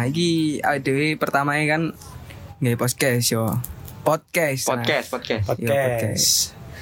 [0.00, 1.92] Nah, iki awake pertama kan
[2.56, 3.52] nggak podcast yo.
[4.00, 4.64] Podcast.
[4.64, 4.80] nah.
[4.80, 5.44] Podcast, podcast.
[5.44, 5.76] Iya, podcast.
[5.76, 6.24] podcast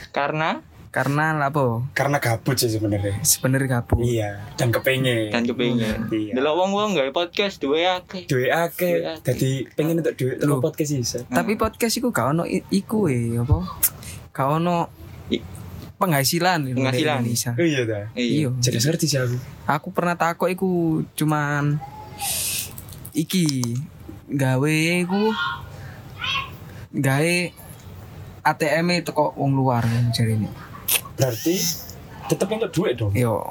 [0.09, 0.51] Karena
[0.89, 1.83] Karena lapo?
[1.93, 4.01] karena gabut sih sebenarnya Sebenarnya gabut.
[4.01, 6.07] iya dan kepengen kan kepengin.
[6.09, 6.31] Iya.
[6.33, 8.25] Delok wong-wong gawe podcast duwe akeh.
[8.25, 10.63] duit akeh jadi pengen untuk duit Loh.
[10.63, 13.67] terus podcast bisa Tapi podcast iku gak ono i- iku e apa?
[14.31, 14.87] Gak ono
[15.99, 17.19] penghasilan di Penghasilan.
[17.21, 17.51] Indonesia.
[17.59, 18.55] iya dah Iya.
[18.57, 20.71] jadi ngerti sih aku Aku pernah takut iku
[21.13, 21.83] cuman
[23.19, 23.75] iki
[24.31, 25.35] gawe iku
[26.95, 27.35] gawe
[28.47, 29.83] ATM e teko wong luar
[30.15, 30.49] jadi ini.
[31.19, 31.59] berarti
[32.31, 33.43] tetep untuk duit dong Yo.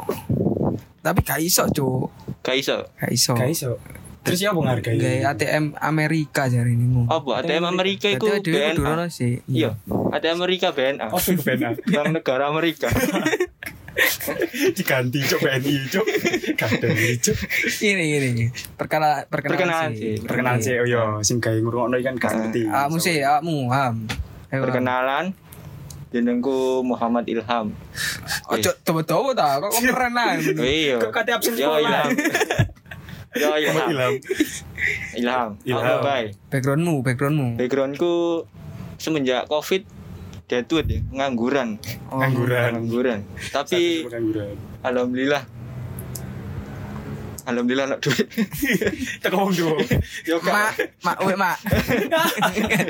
[0.98, 2.12] Tapi gak iso, Cuk.
[2.44, 2.84] Gak iso.
[3.00, 3.32] Gak iso.
[3.32, 3.80] gak iso
[4.28, 7.08] terus ya apa ngargai Gawe ATM Amerika jari ini.
[7.08, 8.92] Apa ATM Amerika iku Dadi dhewe kudu BNA.
[8.92, 9.40] ono sih.
[9.48, 9.80] Iya.
[9.88, 11.08] ATM Amerika BNA.
[11.16, 12.92] itu BNA Bank Negara Amerika.
[14.72, 16.06] diganti cok BNI cok
[16.56, 17.38] kadang cok
[17.80, 18.46] Ini ini.
[18.74, 20.16] Perkenalan perkenalan sih.
[20.20, 23.96] perkenalan sih oh iya sing gawe ngurungokno kan gak ngerti Kamu sih, kamu ham.
[24.48, 24.64] Ayo, Ham.
[24.64, 25.26] Perkenalan.
[26.08, 27.76] Jenengku Muhammad Ilham.
[28.48, 30.40] Ojo coba-coba ta, kok keren lah.
[30.40, 30.98] Oh, Iya.
[31.00, 32.10] kok kate absen Yo sekolah Ilham.
[33.36, 34.14] Yo Muhammad Ilham.
[35.14, 36.00] Ilham Ilham.
[36.48, 37.48] Backgroundmu, backgroundmu.
[37.56, 38.14] Backgroundku
[38.96, 39.84] semenjak Covid
[40.48, 41.76] detut ya, ngangguran.
[42.08, 43.20] Oh, ngangguran Ngangguran.
[43.52, 45.44] Tapi Satu pengangguran alhamdulillah
[47.48, 48.28] Alhamdulillah nak duit.
[49.24, 49.80] teko wong tuwa
[50.28, 51.56] Yo Mak, mak, weh mak.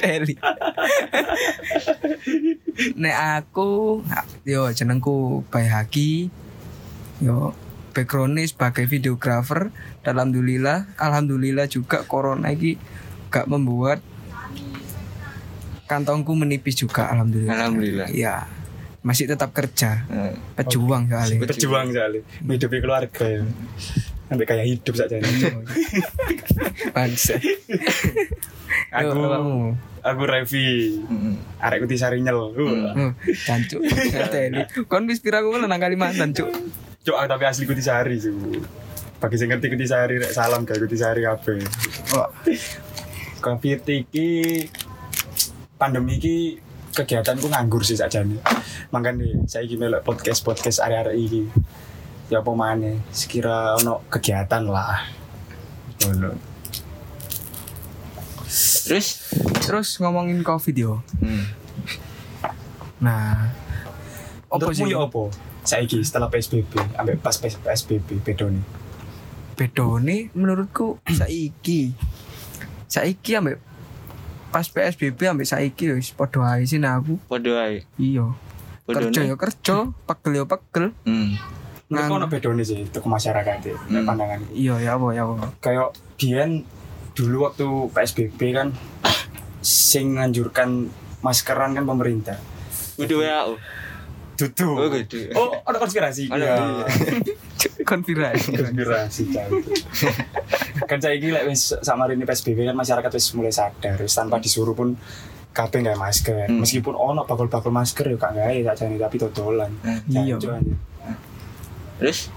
[0.02, 0.34] Teli.
[3.02, 4.02] Nek aku,
[4.50, 6.34] yo jenengku Bay Haki.
[7.22, 7.54] Yo
[7.94, 9.70] backgroundnya sebagai videografer.
[10.02, 12.82] Dan Alhamdulillah, alhamdulillah juga corona ini
[13.30, 14.02] gak membuat
[15.88, 17.54] kantongku menipis juga alhamdulillah.
[17.56, 18.08] Alhamdulillah.
[18.12, 18.46] Iya.
[19.00, 20.04] Masih tetap kerja.
[20.06, 21.40] Nah, Pejuang soalnya.
[21.40, 23.42] berjuang soalnya hidupi keluarga ya
[24.28, 25.16] sampai kayak hidup saja
[26.92, 27.40] Bangsa.
[28.90, 29.56] aku Yo, kamu.
[30.04, 30.68] aku Revi
[31.00, 32.52] mm, arek kuti sarinyel.
[32.52, 33.80] Hmm, Jancuk.
[34.34, 34.68] Teli.
[34.86, 36.52] Kon wis pira aku nang Kalimantan, Cuk.
[37.02, 38.36] cok aku tapi asli kuti sari sih
[39.18, 41.64] bagi sing ngerti kuti sari rek salam kayak kuti sari kabeh
[42.14, 42.28] Oh,
[43.40, 44.68] covid iki
[45.78, 46.36] pandemi iki
[46.94, 48.42] kegiatanku nganggur sih saja nih
[48.90, 51.44] makanya saya melok podcast podcast area-area iki.
[52.28, 55.00] Ya apa maneh sekira ono kegiatan lah.
[56.04, 56.36] Ngono.
[58.88, 59.32] Terus?
[59.64, 60.94] Terus ngomongin Covid yo.
[61.24, 61.44] hmm.
[62.98, 63.54] Nah,
[64.50, 64.90] apa sih?
[64.90, 65.30] ya apa?
[65.68, 68.64] Saiki setelah PSBB ambek pas PSBB bedone.
[69.56, 71.96] Bedone menurutku saiki.
[72.92, 73.60] Saiki ambek
[74.58, 77.22] pas PSBB ambek saiki wis padha ae sih nah aku.
[77.24, 77.86] padha ae.
[77.96, 78.34] Iya.
[78.84, 80.98] Kerja yo kerja, pegel yo pegel.
[81.04, 81.38] Hmm.
[81.88, 84.08] Ngang- ono bedone sih untuk masyarakat ya, nek Hmm.
[84.08, 85.54] pandangan Iya ya apa ya apa.
[85.58, 85.88] kayak
[86.18, 86.66] Dian
[87.14, 87.64] dulu waktu
[87.94, 88.74] PSBB kan
[89.60, 90.90] sing nganjurkan
[91.20, 92.42] maskeran kan pemerintah
[92.96, 93.54] Kudu WHO.
[94.36, 94.70] Dudu.
[94.72, 95.30] Oh, gitu.
[95.34, 96.28] Oh, ada konspirasi.
[96.28, 96.46] Ada.
[96.58, 96.86] Iya.
[97.90, 98.54] Konspirasi.
[98.54, 99.82] konspirasi cantik.
[100.88, 104.72] kan saya gila wis sama ini PSBB kan masyarakat wis mulai sadar wis tanpa disuruh
[104.72, 104.96] pun
[105.50, 106.62] kabeh nggak masker Hmm.
[106.62, 110.00] meskipun ono bakul-bakul masker ya gak gawe tak jane tapi dodolan Hmm.
[110.08, 110.36] Iya.
[111.98, 112.30] Terus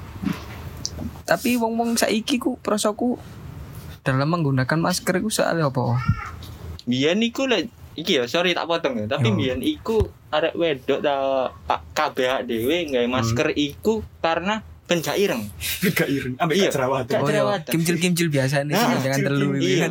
[1.23, 3.15] Tapi wong-wong saiki ku prosoku
[4.03, 6.01] dalam menggunakan masker iku soalnya apa?
[6.83, 11.15] biyen iku lek iki ya sorry tak potong ya tapi biyen iku arek wedok ta
[11.63, 15.41] Pak KBH dhewe nggawe masker iku karena pencairan.
[15.97, 16.67] gak ireng ambek Iya.
[16.67, 17.31] gak jerawatan Gak Oh, iya.
[17.31, 17.71] jerawatan.
[17.71, 19.87] Kimcil-kimcil biasa nih, Nah, jangan telu kimcil, ini Iya.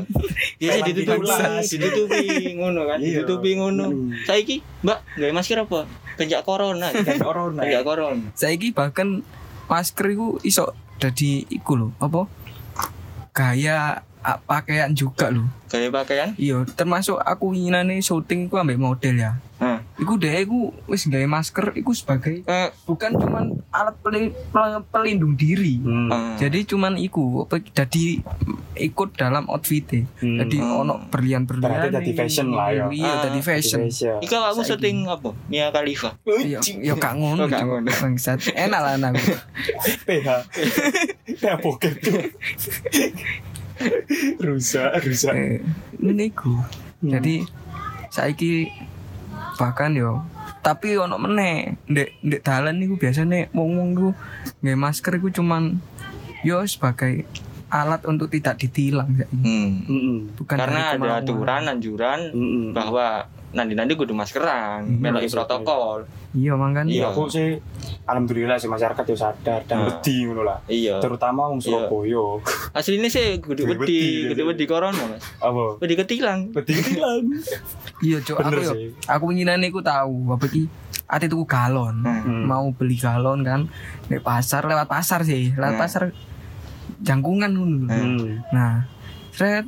[0.59, 2.19] Biasa ditutupi, ditutupi
[2.59, 3.23] ngono kan, Iya.
[3.23, 3.85] ditutupi ngono.
[3.87, 4.11] Hmm.
[4.27, 5.79] Saiki, Mbak, gawe masker apa?
[6.19, 6.91] Pencak corona.
[7.07, 8.27] Kan corona Pencak corona.
[8.35, 9.23] Saiki bahkan
[9.71, 12.27] masker iku iso dadi iku lho, apa?
[13.31, 14.03] Gaya
[14.43, 15.47] pakaian juga lho.
[15.71, 16.35] Gawe pakaian.
[16.35, 19.39] Iya, termasuk aku inginane syuting ku ambek model ya.
[19.99, 25.35] Iku deh iku wis gawe masker iku sebagai eh, bukan cuman alat peli- pel- pelindung
[25.35, 25.75] diri.
[25.77, 26.07] Hmm.
[26.07, 28.23] eh, Jadi cuman iku apa jadi
[28.75, 29.83] ikut dalam outfit
[30.15, 30.37] Hmm.
[30.37, 30.81] Jadi Hmm.
[30.81, 31.65] ono berlian-berlian.
[31.65, 32.85] Berarti dadi fashion lah, ya.
[32.87, 33.79] Iya, Ah, dadi fashion.
[34.17, 35.29] Ika kamu syuting apa?
[35.45, 36.15] Mia Khalifa.
[36.23, 37.43] Iya, ya gak ngono.
[37.45, 37.67] Gak Cuk.
[37.69, 37.89] ngono.
[37.89, 38.39] Bangsat.
[38.49, 39.23] Enak lah aku.
[40.07, 40.27] PH
[41.35, 42.15] PH pocket tuh
[44.39, 45.59] rusak rusak Eh,
[45.97, 46.51] Ini iku.
[46.99, 47.11] Hmm.
[47.11, 47.43] Jadi
[48.09, 48.67] saiki
[49.59, 50.23] bahkan yo
[50.63, 54.09] tapi ono meneh ndek ndek dalan niku biasane wong-wong ku
[54.63, 55.83] nggak masker iku cuman
[56.47, 57.27] yo sebagai
[57.69, 59.13] alat untuk tidak ditilang.
[59.29, 60.33] Hmm.
[60.33, 62.73] Bukan Karena ada aturan anjuran Mm-mm.
[62.73, 66.05] bahwa nanti-nanti kudu maskeran, meloki protokol.
[66.31, 66.85] Iya mangkan.
[66.85, 66.93] Iya.
[67.01, 67.57] Iya, aku sih
[68.03, 69.85] alhamdulillah sih masyarakat yo sadar dan Nah.
[69.89, 70.61] wedi ngono lah.
[70.65, 70.97] Iya.
[70.99, 72.37] Terutama wong Surabaya.
[72.71, 75.25] Aslinya sih kudu Kudu wedi, wedi, kudu wedi corona, Mas.
[75.39, 75.77] Apa?
[75.77, 76.49] Wedi ketilang.
[76.51, 77.25] Wedi hilang.
[77.99, 78.39] Iya, Cuk.
[78.39, 78.71] Aku yo.
[78.71, 78.95] sih.
[79.05, 80.71] Aku winginane iku tahu apa iki
[81.03, 81.99] ate tuku galon.
[81.99, 82.45] Hmm.
[82.45, 83.67] Mau beli galon kan
[84.05, 85.81] di pasar lewat pasar sih, lewat Hmm.
[85.81, 86.01] pasar
[86.97, 87.87] jangkungan ngono.
[87.87, 88.39] Hmm.
[88.49, 88.87] Nah,
[89.31, 89.67] sret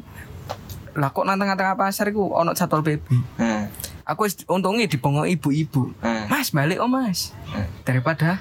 [0.91, 3.07] lah kok nang tengah-tengah pasar iku ono satpol PP.
[3.35, 3.60] Nah,
[4.03, 5.93] Aku untungnya dibongok ibu-ibu.
[5.99, 6.25] nah.
[6.27, 7.67] Mas balik oh mas Hmm.
[7.83, 8.39] daripada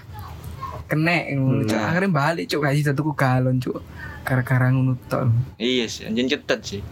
[0.87, 1.75] kena ngono cuk.
[1.75, 1.87] Nah.
[1.89, 3.79] akhirnya balik cuk kasih tuku galon cuk
[4.21, 6.83] gara-gara ngono tok Iya sih, anjen cetet sih.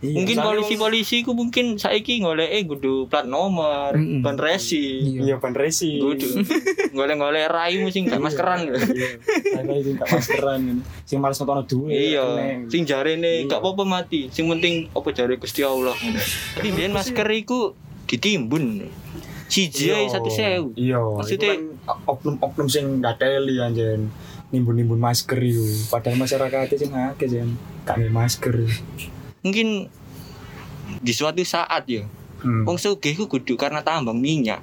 [0.00, 4.20] Iya, mungkin polisi-polisi ku mungkin saiki golek kudu plat nomor, Mm-mm.
[4.20, 5.00] ban resi.
[5.00, 5.96] Iya, ban racing.
[5.96, 6.44] Kudu
[6.92, 8.68] golek-golek raimu sing gak maskeran.
[8.68, 9.16] Iya.
[9.72, 10.84] Itu gak maskeran.
[11.02, 11.88] Sing males nonton duwe.
[11.88, 12.20] Iya,
[12.68, 13.48] sing jarene Iya.
[13.48, 14.28] gak apa-apa mati.
[14.28, 15.96] Sing penting apa jare Gusti Allah.
[16.52, 17.72] Tapi biyen masker iku
[18.06, 18.84] ditimbun.
[19.44, 20.18] Siji ae Iya.
[20.18, 20.72] 1000.
[20.74, 21.60] Iya, Maksudnya- kan
[22.06, 24.08] oknum-oknum sing ngateli anjen.
[24.50, 25.62] Nimbun-nimbun masker itu.
[25.88, 27.58] Padahal masyarakat sing akeh jen.
[27.84, 28.54] Gak masker.
[29.40, 29.90] Mungkin
[31.00, 32.06] di suatu saat ya,
[32.40, 32.64] Hmm.
[32.64, 34.60] wong sugih ku kudu karena tambang minyak.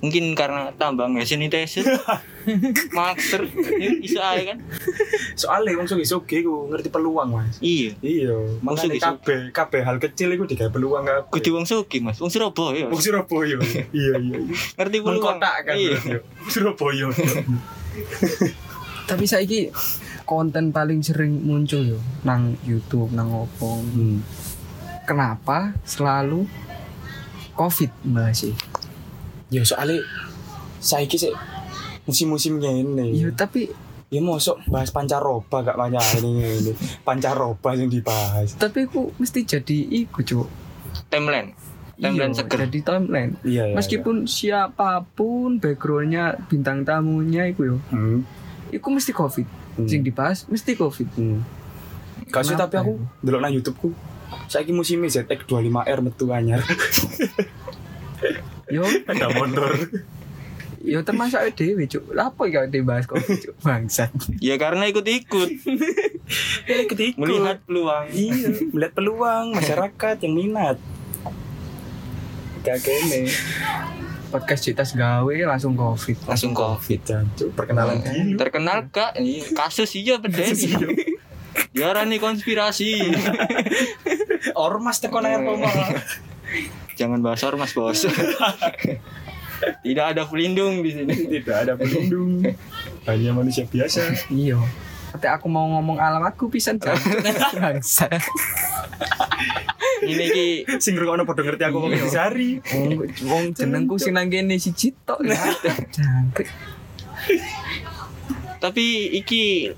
[0.00, 1.84] Mungkin karena tambang hand sanitizer.
[2.92, 3.42] Masker
[3.80, 4.58] ya, iso ae kan.
[5.34, 7.56] Soalnya wong sugi-sugi ku ngerti peluang, Mas.
[7.58, 7.96] Iya.
[8.00, 9.00] Iya, sugi-sugi.
[9.00, 11.30] kabeh kabeh hal kecil itu digawe peluang kabeh.
[11.32, 12.20] Kudu wong sugih, Mas.
[12.20, 12.86] Wong Surabaya.
[12.88, 13.56] Wong Surabaya.
[13.64, 14.38] iya, iya, iya.
[14.76, 15.40] Ngerti peluang.
[15.40, 15.74] Mengkotak kan.
[15.74, 15.96] Iya.
[15.98, 16.18] Iya.
[16.48, 17.06] Surabaya.
[19.04, 19.68] tapi saiki
[20.24, 24.24] konten paling sering muncul yo nang YouTube nang opo Hmm.
[25.04, 26.48] kenapa selalu
[27.52, 28.56] covid masih
[29.52, 30.00] Ya soalnya
[30.80, 31.30] saiki sih
[32.04, 33.10] musim-musim ngene.
[33.10, 33.68] iya tapi
[34.08, 36.72] Ya mosok bahas pancaroba gak banyak ini ini.
[37.02, 38.54] Pancaroba yang dibahas.
[38.54, 40.46] tapi aku mesti jadi iku cuk
[41.08, 41.50] Timeline.
[41.94, 42.58] Timeline Iya, seger.
[42.64, 43.74] jadi timeline Iya, iya.
[43.74, 47.90] meskipun siapa pun backgroundnya bintang tamunya iku yo iya.
[47.90, 48.20] Hmm.
[48.70, 49.90] iku mesti covid Hmm.
[49.90, 51.42] sing dibahas mesti covid Hmm.
[52.24, 53.90] Kasih Kenapa tapi aku delok nang YouTubeku.
[54.46, 56.62] Saiki musimnya ZX25R metu anyar.
[58.68, 59.70] yo Ada motor.
[60.84, 65.50] yo termasuk awake dhewe cuk Lah apa ya dibahas covid cuk bangsat Ya karena ikut-ikut.
[66.68, 68.04] Ya ketika Melihat peluang.
[68.12, 70.76] Iya, melihat peluang masyarakat yang minat.
[72.60, 73.28] Gak kene.
[74.28, 77.00] podcast citas gawe langsung covid Langsung covid.
[77.06, 78.34] Jancuk, perkenalan dulu.
[78.40, 80.74] Terkenal kak, Iya, kasus iya pedeni.
[81.74, 83.14] Diarani konspirasi.
[84.58, 85.70] Ormas teko nang Roma.
[86.94, 88.06] Jangan bahas ormas bos.
[89.62, 91.14] Tidak ada pelindung di sini.
[91.40, 92.42] Tidak ada pelindung.
[93.06, 94.12] Hanya manusia biasa.
[94.32, 94.58] iya
[95.14, 97.22] Tapi aku mau ngomong alamatku pisan jancuk
[97.62, 98.18] bangsat
[100.02, 100.46] Ini ki
[100.82, 102.58] Sing ngrungokno padha ngerti aku ngomong sari.
[103.24, 105.38] Wong jenengku sing nang kene siji tok ya.
[105.94, 106.50] Jangkrik.
[108.64, 109.68] tapi iki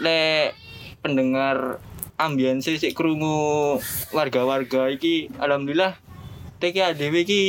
[0.00, 0.56] le
[1.04, 1.76] pendengar
[2.16, 3.76] ambience sik krungu
[4.08, 6.00] warga-warga iki alhamdulillah
[6.64, 7.42] TKADW iki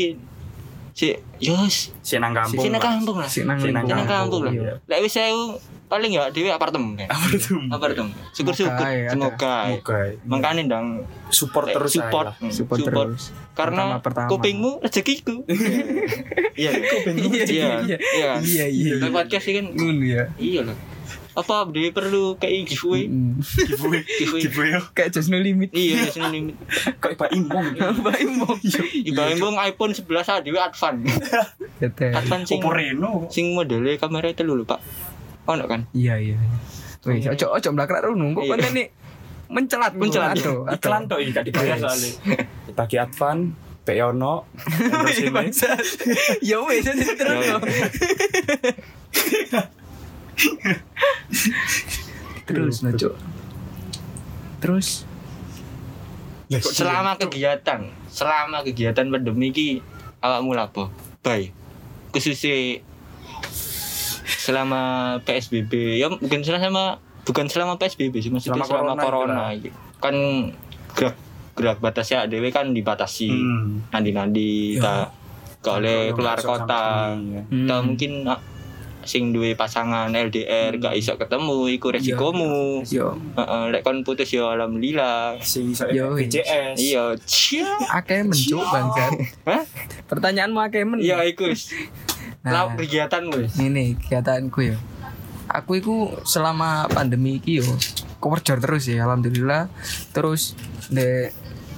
[0.97, 2.57] sik yos Si nang kampung.
[2.57, 3.29] sik nang kampung lah.
[3.29, 4.51] Sik nang Sik nang Sik nang kampung lah.
[4.51, 4.73] Iya.
[4.83, 6.97] Lek wis sewu paling ya dhewe apartemen.
[6.99, 7.53] Apa itu?
[7.69, 8.11] Apartemen.
[8.33, 9.11] Syukur-syukur Semoga ya, ada.
[9.13, 9.55] semoga.
[9.63, 9.75] ya.
[9.77, 10.01] Oke.
[10.25, 10.87] Makanya ndang
[11.29, 13.23] Support terus support, Support terus.
[13.53, 15.45] Karena kupingmu rezekiku.
[16.57, 16.71] Iya.
[16.73, 17.45] Iya, Iya.
[17.45, 17.97] iya.
[18.01, 18.31] Iya.
[18.41, 18.93] Iya, iya.
[18.97, 20.23] Nek podcast iki kan Ngono ya.
[20.35, 20.77] iya lah.
[21.37, 23.05] Apa dia perlu kayak giveaway?
[23.05, 23.37] Mm.
[23.45, 24.01] Giveaway.
[24.01, 24.41] Giveaway.
[24.41, 24.71] Giveaway.
[24.91, 25.69] Kayak just no limit.
[25.69, 26.55] Iya, sini limit.
[27.01, 27.77] Kok Pak Imong.
[28.01, 28.57] Bae mau.
[28.57, 31.05] Ibaratnya bang iPhone 11 ah dhewe advance.
[31.77, 32.09] Tete.
[32.09, 33.29] Advance sing Oppo Reno.
[33.29, 34.81] sing modelnya kamera itu lho, Pak.
[35.45, 35.85] Ono kan?
[35.93, 36.37] Iya iya.
[37.05, 38.51] Wis ojo ojo mlakrak rono kok Iya.
[38.57, 38.87] konten nih
[39.55, 40.35] mencelat Mencelat.
[40.35, 40.65] Aduh.
[40.67, 42.11] Iklan iki gak dibayar soalnya.
[42.73, 43.53] Bagi Advan.
[45.31, 45.79] Bangsat.
[46.43, 47.63] Ya wis terus Ya, no.
[52.45, 53.13] Terus no, Cuk.
[54.59, 54.87] Terus
[56.47, 59.83] Selama kegiatan, selama kegiatan pandemi iki
[60.17, 60.87] awakmu lapo?
[61.19, 61.51] Bye.
[62.09, 62.79] Khususnya
[64.23, 64.81] selama
[65.21, 69.69] PSBB ya mungkin selama bukan selama PSBB sih maksudnya Selama selama, corona corona, iki.
[69.99, 70.15] kan
[70.93, 71.15] gerak
[71.51, 73.83] gerak batasnya dewe kan dibatasi Hmm.
[73.89, 74.81] nandi-nandi Ya.
[74.81, 75.07] tak
[75.59, 77.41] Kalau keluar kota sini, ya.
[77.43, 77.67] Hmm.
[77.67, 78.39] tak mungkin ah,
[79.07, 84.51] sing duwe pasangan LDR gak iso ketemu iku resikomu yo Heeh, lek kon putus ya
[84.51, 86.13] alhamdulillah Sing iso Yo.
[86.13, 86.75] BCS.
[86.75, 87.15] iya
[87.89, 89.11] akeh mencuk bangsat.
[89.47, 89.63] Hah?
[90.05, 90.99] Pertanyaanmu akeh men.
[90.99, 91.71] iya iku wis
[92.43, 92.51] Nah.
[92.53, 94.77] Lah kegiatan wis Ini kegiatanku ya.
[95.47, 97.67] Aku itu selama pandemi iki yo
[98.19, 99.71] kewerjor terus ya alhamdulillah.
[100.11, 100.53] Terus
[100.87, 101.31] de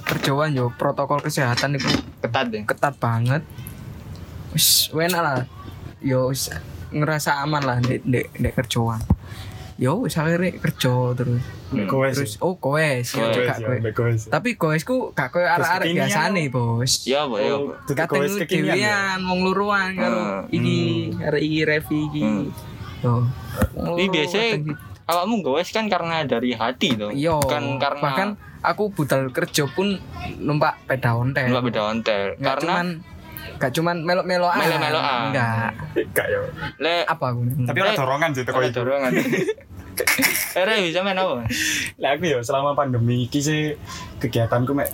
[0.04, 1.86] kerjaan yo protokol kesehatan itu
[2.20, 3.46] ketat ya ketat banget
[4.50, 5.40] wis enak lah
[6.02, 6.34] yo
[6.92, 9.02] ngerasa aman lah ndek ndek ndek kerjaan.
[9.80, 11.40] Yo wis akhirnya kerja terus.
[11.86, 12.14] Koes.
[12.14, 14.22] terus oh koes yo gak ya, koes koes.
[14.28, 16.92] tapi koesku gak koyo arek-arek kekinian, biasane bos.
[17.06, 17.78] Ya apa ya Oh,
[18.10, 18.76] koes kekinian ya.
[18.76, 20.78] dewean wong luruan karo Ah, iki
[21.16, 22.22] arek iki Revi iki.
[22.22, 22.46] Hmm.
[23.00, 23.14] yo.
[23.72, 24.72] Ini loro biasanya gitu.
[25.06, 28.30] awakmu gowes kan karena dari hati tuh Iya, bukan karena bahkan
[28.60, 29.96] aku budal kerja pun
[30.38, 31.48] numpak peda ontel.
[31.48, 32.22] nggak beda ontel.
[32.36, 32.88] Karena cuman
[33.58, 34.60] gak cuman melok-melokan.
[34.62, 35.20] Melok-melokan.
[35.32, 35.70] Enggak.
[36.14, 36.40] Gak ya.
[36.78, 37.42] le Apa aku?
[37.66, 38.52] Tapi ada dorongan sih itu.
[38.78, 39.12] dorongan
[40.56, 41.44] Ere bisa main apa?
[42.00, 43.76] Lah aku ya selama pandemi iki sih
[44.20, 44.90] kegiatanku mek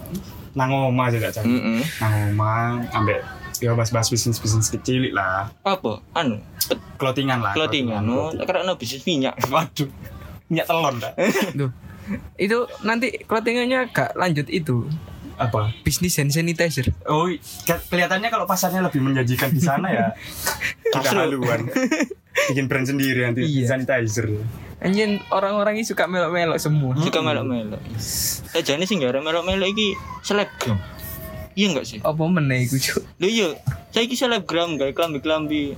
[0.56, 1.80] nang omah sih gak Mm -mm.
[2.00, 3.22] Nang omah ambek
[3.60, 5.48] ya bahas-bahas bisnis-bisnis kecil lah.
[5.64, 6.04] Apa?
[6.16, 6.40] Anu,
[7.00, 7.54] Clothingan lah.
[7.56, 8.04] clothingan.
[8.04, 9.36] No, karena bisnis minyak.
[9.54, 9.88] Waduh.
[10.52, 11.14] Minyak telon dah.
[11.56, 11.72] Duh.
[12.38, 14.86] Itu nanti clothingannya gak lanjut itu.
[15.36, 15.76] Apa?
[15.82, 16.96] Bisnis hand sanitizer.
[17.04, 17.28] Oh,
[17.62, 20.06] ke- kelihatannya kalau pasarnya lebih menjanjikan di sana ya.
[20.94, 21.68] Kita haluan.
[22.48, 23.68] Bikin brand sendiri nanti Iya.
[23.70, 24.32] sanitizer.
[24.78, 26.96] Anjir orang-orang ini suka melok-melok semua.
[26.96, 27.80] Suka melok-melok.
[28.52, 30.80] Eh jane sing gara melok-melok iki selebgram.
[31.52, 32.00] Iya enggak sih?
[32.00, 33.00] Apa meneh iku, Cuk?
[33.16, 33.48] Lho iya,
[33.90, 35.72] saiki selebgram gawe klambi-klambi.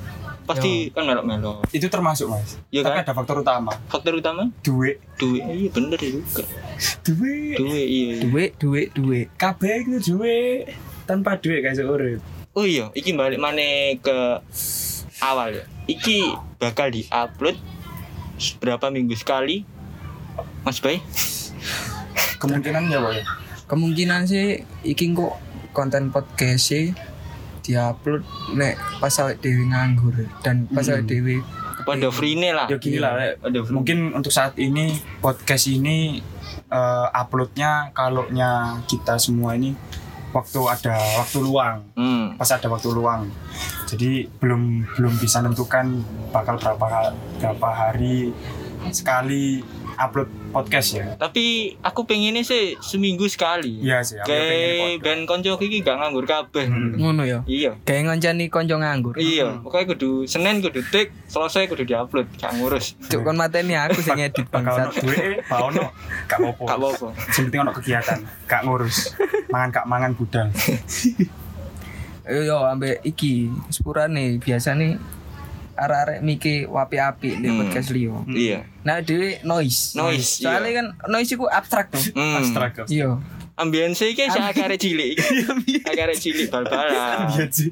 [0.47, 1.67] Pasti kan melok-melok.
[1.75, 2.55] Itu termasuk, Mas.
[2.71, 3.03] Iya Tapi kan?
[3.03, 3.71] ada faktor utama.
[3.91, 5.03] Faktor utama Duit.
[5.19, 5.43] duit.
[5.43, 6.43] Iya bener juga.
[7.03, 7.59] Duit.
[7.59, 8.13] Duit iya.
[8.15, 8.23] iya.
[8.23, 9.27] Duit, duit, duit.
[9.35, 10.71] Kabeh itu duit.
[11.03, 12.23] Tanpa duit guys urip.
[12.57, 14.41] Oh iya, iki balik mana ke
[15.21, 15.63] awal ya.
[15.85, 17.53] Iki bakal diupload
[18.57, 19.61] berapa minggu sekali?
[20.65, 21.03] Mas Bay?
[22.41, 23.21] Kemungkinan ya, Boy.
[23.69, 25.37] Kemungkinan sih iki kok
[25.75, 26.97] konten podcast sih
[27.67, 28.23] diupload
[28.55, 31.37] nek pas awake dhewe nganggur dan pas awake dhewe
[31.77, 32.67] Pada free lah.
[32.67, 33.39] Ya gini lah, Lek.
[33.39, 33.71] Pada free.
[33.71, 36.19] mungkin untuk saat ini podcast ini
[36.67, 39.71] eh, uploadnya kalaunya kita semua ini
[40.31, 42.35] waktu ada waktu luang Hmm.
[42.35, 43.31] pas ada waktu luang
[43.85, 48.35] jadi belum belum bisa nentukan bakal berapa berapa hari
[48.89, 49.63] sekali
[49.97, 53.81] upload podcast ya Tapi aku pengennya sih seminggu sekali.
[53.81, 56.69] iya sih Kayak band konco iki gak nganggur kabeh.
[56.69, 56.93] Hmm.
[56.95, 57.41] ngono ya.
[57.43, 57.75] Iya.
[57.81, 59.13] Kayak ngoncani konco nganggur.
[59.17, 62.93] Iya, pokoknya kudu Senin kudu tik, Selasa kudu diupload, gak ngurus.
[63.09, 64.93] Cuk kon mateni aku sing ono bangsat.
[65.03, 65.83] eh gak ono
[66.25, 67.07] gak apa-apa Gak apa-apa.
[67.11, 68.97] Yang penting ono kegiatan gak ngurus
[69.47, 70.47] mangan gak mangan budal
[72.27, 74.99] Yo yo ambek iki sepurane biasane
[75.77, 77.57] arek-arek miki wapi-api di Hmm.
[77.59, 78.25] podcast liyo.
[78.25, 78.65] Iya.
[78.81, 79.93] Nah dhewe noise.
[79.93, 82.01] Noise, Soalnya kan noise iku abstrak tuh.
[82.11, 82.35] Hmm.
[82.35, 83.09] abstrak ya Iya.
[83.55, 85.17] Ambience iki sih akare cilik.
[85.89, 87.25] Akare cilik bal-balan.
[87.33, 87.69] iya sih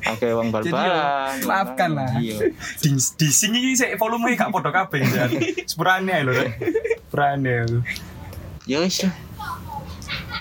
[0.00, 1.36] Akeh wong Jadi, bal-balan.
[1.42, 2.10] maafkan lah.
[2.16, 2.52] Iya.
[2.80, 5.24] di, di sini sih volume gak podo kabeh ya
[5.64, 6.52] sepurane lho Rek.
[7.04, 7.54] sepurane
[8.64, 9.04] Ya wis.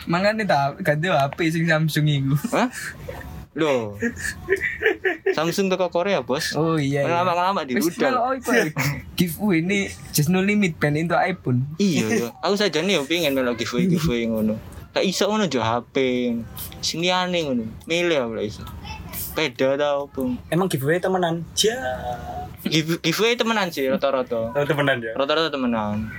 [0.06, 2.36] Mangane ta ganti HP sing Samsung iku.
[2.52, 2.68] Hah?
[3.56, 3.96] Loh.
[5.32, 6.54] Samsung toko Korea, Bos.
[6.54, 7.06] Oh iya.
[7.06, 7.22] iya.
[7.22, 8.74] Lama-lama di iku ae.
[9.20, 11.68] giveaway ini just no limit band itu iPhone.
[11.76, 12.28] Iya, iya.
[12.40, 14.56] Aku saja nih pengen melo giveaway giveaway ngono.
[14.90, 15.96] Tak iso ngono jo HP.
[16.80, 17.64] Sing liyane ngono.
[17.86, 18.64] Milih aku lah iso.
[19.34, 20.22] Beda tau apa.
[20.50, 21.72] emang giveaway temenan ja
[22.66, 24.52] Give- Giveaway temenan sih rata-rata.
[24.52, 26.10] oh, temenan ya Rata-rata temenan.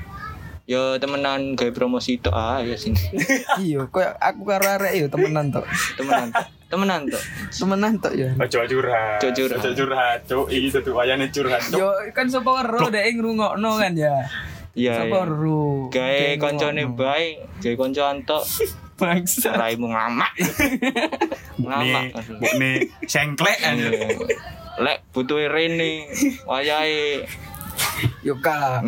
[0.65, 2.97] Ya temenan gawe promosi tok ah ya sini.
[3.67, 5.67] iya, koyo aku karo arek yo temenan tok.
[5.99, 6.31] Temenan.
[6.71, 7.23] Temenan tok.
[7.51, 8.31] Temenan tok ya.
[8.39, 9.19] Ojo curhat.
[9.19, 9.59] Ojo curhat.
[9.59, 10.19] Ojo curhat.
[10.31, 11.67] Cuk, iki tuh wayane curhat.
[11.75, 14.15] Yo kan sapa ero dek ngrungokno kan ya.
[14.79, 15.03] Iya.
[15.03, 15.27] Sapa iya.
[15.27, 15.91] ero.
[15.91, 17.27] Gawe koncone bae,
[17.59, 18.47] gawe konco antok,
[19.03, 19.59] bangsa.
[19.59, 20.33] raimu ngamak.
[21.67, 22.05] ngamak.
[22.39, 22.71] Bukne
[23.03, 23.59] sengklek.
[23.59, 23.91] Iya.
[24.79, 26.07] Lek butuh rene,
[26.47, 27.27] wayahe
[28.21, 28.85] Yo kalah.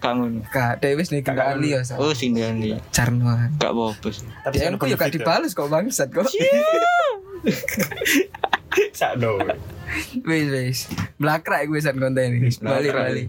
[0.00, 0.40] Gak ngono.
[0.48, 1.84] Kak, Dewi nih kakak Ali ya.
[2.00, 2.80] Oh sing Dani.
[2.88, 3.28] Carno.
[3.60, 4.08] Apa-apa.
[4.08, 4.24] sih.
[4.24, 6.24] Tapi saya aku yo gak dibales kok bangsat kok.
[8.98, 9.36] Sakno.
[10.24, 10.78] Wis wis.
[11.20, 12.48] Blakrak gue san konten ini.
[12.62, 13.26] Balik balik.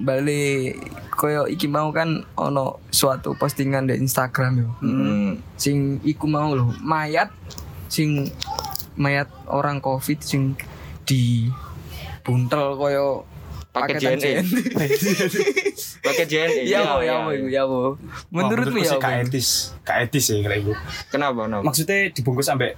[0.00, 0.76] Balik
[1.20, 4.68] koyo iki mau kan ono suatu postingan di Instagram yo.
[4.80, 5.36] Hmm.
[5.60, 7.28] Sing iku mau loh, mayat
[7.92, 8.32] sing
[8.96, 10.56] mayat orang Covid sing
[11.04, 11.52] di
[12.24, 13.28] buntel koyo
[13.70, 14.42] Paketan JNE.
[16.00, 16.62] Pakai JNE.
[16.72, 17.94] Ya apa ya apa iku ya apa.
[18.28, 19.22] Menurutmu ya Gak apa?
[19.22, 19.48] etis.
[19.82, 20.72] Gak etis ya kalau itu.
[21.08, 21.40] Kenapa?
[21.46, 21.62] Kenapa?
[21.62, 22.74] Maksudnya dibungkus sampai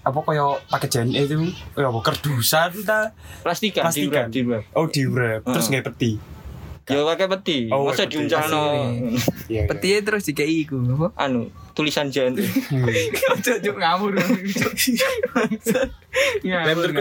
[0.00, 1.34] apa koyo pakai JNE itu
[1.74, 3.10] ya apa kerdusan ta
[3.42, 4.30] Plastikan, Plastikan.
[4.30, 5.82] di wrap, oh di wrap terus Heeh.
[5.82, 6.12] nggak peti
[6.86, 7.58] Ya pakai peti.
[7.74, 8.14] Oh, Masa peti.
[8.14, 9.18] diuncalno Asli.
[9.50, 9.98] iya iya.
[9.98, 11.10] Terus dikei iku apa?
[11.18, 12.40] anu tulisan JNE.
[13.36, 14.16] Cocok ngawur.
[14.16, 14.72] Menurutku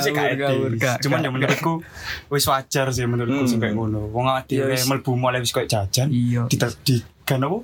[0.01, 0.89] sih etis.
[0.99, 1.79] Cuman ya menurutku
[2.27, 3.57] wis wajar sih menurutku Hmm.
[3.57, 4.09] kayak ngono.
[4.09, 4.85] Wong Ya dhewe wis.
[4.85, 6.09] mlebu mulai wis koyo jajan.
[6.09, 6.45] Iya.
[6.45, 7.59] Di di kan apa?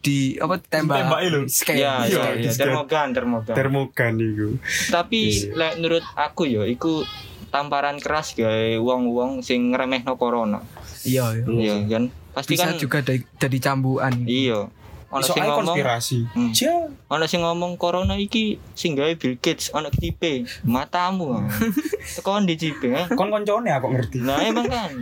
[0.00, 1.40] di apa tembak Tembaki lho.
[1.44, 3.52] skate Iya, Iya, iya, iya, di- termogan, termogan.
[3.52, 4.48] termogan iku
[4.88, 5.20] Tapi
[5.52, 7.04] lek menurut aku ya iku
[7.50, 10.60] tamparan keras gawe wong-wong sing ngremehno corona.
[11.02, 12.04] iya iya Iya kan?
[12.32, 14.70] Pasti bisa kan juga dari, dari cambuan iya.
[15.10, 16.54] Ono sing ngomong, konspirasi Hmm.
[16.54, 16.86] Cia.
[17.10, 21.34] ono sing ngomong corona iki sing gawe Bill Gates, ono tipe matamu.
[21.34, 21.50] ah.
[22.14, 22.94] Tekan di cipe.
[22.94, 23.10] ah.
[23.10, 24.94] kon koncone aku ngerti Nah emang kan.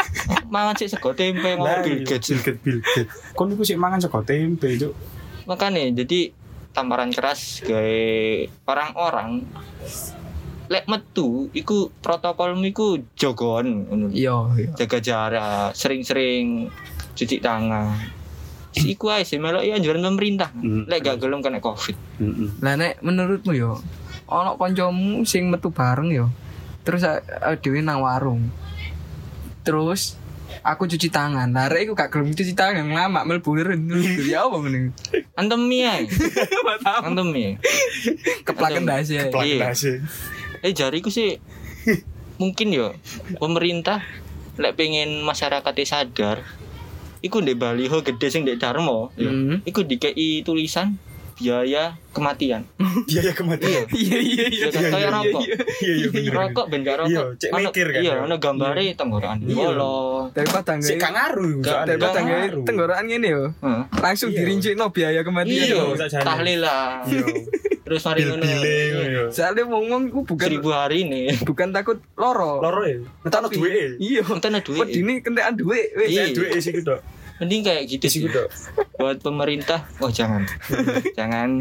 [0.54, 2.30] Mangan sik sego tempe ngomong Bill iya, Gates.
[2.30, 4.94] Bill Gates Bill Gates kon iku sik mangan sego tempe cuk
[5.50, 6.30] Makanya jadi
[6.70, 7.98] tamparan keras gawe
[8.66, 9.42] orang-orang
[10.66, 14.06] lek metu iku protokolmu iku jogon ngono.
[14.10, 16.66] iya iya jaga jarak, sering-sering
[17.14, 17.94] cuci tangan.
[18.76, 20.52] Si Iku ae sih melok ya anjuran pemerintah.
[20.52, 20.84] Hmm.
[20.84, 21.96] Lek gak gelem kena Covid.
[22.16, 22.48] Heeh.
[22.60, 23.80] lah nek menurutmu yo
[24.26, 26.28] ono kancamu sing metu bareng yo
[26.82, 27.22] terus a-
[27.56, 28.46] dhewe nang warung
[29.60, 30.14] terus
[30.62, 33.54] aku cuci tangan lah rek iku gak gelem cuci tangan lama mlebu
[34.22, 34.90] ya apa ngene
[35.34, 36.06] Antemi ae.
[37.06, 37.54] Antemi.
[38.42, 39.28] keplaken dasi ae.
[39.28, 39.58] Plak Iya.
[39.66, 39.92] dasi.
[40.60, 41.36] Eh jariku sih
[42.40, 42.92] mungkin yo
[43.36, 44.02] pemerintah
[44.56, 46.38] lek pengen masyarakatnya sadar
[47.26, 49.10] iku ndek baliho gede sing ndek Darmo.
[49.14, 49.26] Ya.
[49.26, 49.58] Hmm.
[49.62, 50.94] iku dikei tulisan
[51.36, 52.64] biaya kematian.
[53.04, 53.84] Biaya kematian.
[53.92, 54.16] Iya.
[54.16, 55.42] Iya iya Ya kayak rokok.
[55.44, 57.12] Iya iya bener rokok ben gak rokok.
[57.12, 58.24] Iya, cek Ono- mikir kan, iya ya.
[58.24, 59.68] ono gambare tenggorokan Iya.
[60.32, 61.84] daripada sik tangga gak ngaruh Gak- soalnya.
[61.84, 62.64] daripada Gak tangga ngaruh.
[62.64, 63.44] tenggorokan ngene yo.
[63.54, 63.82] Heeh.
[64.00, 64.38] langsung Iya.
[64.38, 65.60] dirincikno biaya kematian.
[65.60, 66.24] Iya Iya, sakjane.
[66.24, 67.26] tahlilan iya.
[67.86, 68.42] Terus mari ngono.
[68.42, 69.22] bil-bile iya.
[69.28, 71.22] soalnya wong-wong ku bukan seribu hari ini.
[71.44, 72.58] bukan takut loro.
[72.58, 72.98] Loro ya?
[73.22, 74.20] Ngetano Tapi- duwe iya.
[74.24, 76.08] Entah duit wedine kentekan duit wis.
[76.08, 76.32] Iya.
[76.32, 76.96] duwe sih gitu
[77.36, 78.22] mending kayak gitu sih sih.
[78.28, 78.42] gitu.
[78.96, 79.84] Buat pemerintah.
[80.00, 80.48] Oh jangan.
[81.18, 81.60] Jangan.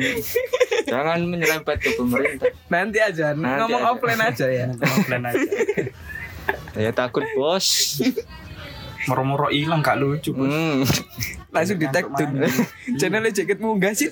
[0.88, 2.50] Jangan menyerempet ke pemerintah.
[2.72, 3.36] Nanti aja.
[3.36, 3.92] Nanti ngomong aja.
[3.92, 4.66] offline aja ya.
[5.08, 5.50] Plan aja.
[6.72, 8.00] Saya takut bos.
[9.06, 10.50] Moro-moro ilang gak lucu bos.
[10.50, 10.82] Hmm.
[11.56, 12.44] langsung di tag down.
[13.00, 14.12] Channelnya jaket munggah sih?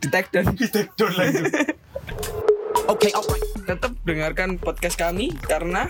[0.00, 0.52] Di tag down.
[0.52, 1.46] Di take down langsung
[2.84, 3.08] Oke,
[3.64, 5.88] tetap dengarkan podcast kami karena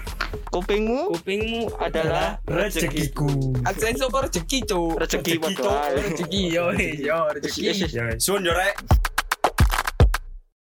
[0.54, 1.11] kupingmu?
[1.11, 3.26] Kupingmu adalah rezekiku.
[3.67, 5.02] aksen soko rezeki cuk.
[5.02, 6.65] Rezeki Rezeki, padahal rezeki yo
[7.02, 7.91] yo rezeki.
[8.23, 8.78] Suun yo rek